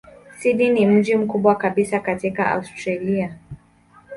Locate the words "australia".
2.51-3.37